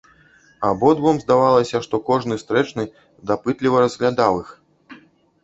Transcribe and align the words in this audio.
Абодвум 0.69 1.17
здавалася, 1.23 1.81
што 1.87 1.99
кожны 2.07 2.39
стрэчны 2.45 2.87
дапытліва 3.33 3.85
разглядаў 3.87 4.43
іх. 4.43 4.49